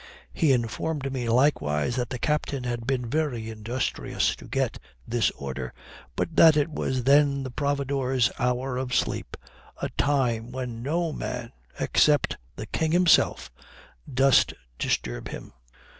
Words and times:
He 0.33 0.51
informed 0.51 1.11
me 1.13 1.29
likewise 1.29 1.95
that 1.95 2.09
the 2.09 2.17
captain 2.17 2.63
had 2.63 2.87
been 2.87 3.07
very 3.07 3.51
industrious 3.51 4.35
to 4.37 4.45
get 4.47 4.79
this 5.07 5.29
order, 5.37 5.75
but 6.15 6.35
that 6.35 6.57
it 6.57 6.71
was 6.71 7.03
then 7.03 7.43
the 7.43 7.51
providore's 7.51 8.31
hour 8.39 8.77
of 8.77 8.95
sleep, 8.95 9.37
a 9.79 9.89
time 9.99 10.51
when 10.51 10.81
no 10.81 11.13
man, 11.13 11.51
except 11.79 12.37
the 12.55 12.65
king 12.65 12.91
himself, 12.93 13.51
durst 14.11 14.55
disturb 14.79 15.27
him. 15.27 15.53